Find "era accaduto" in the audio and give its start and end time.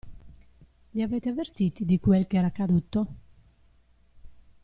2.37-3.07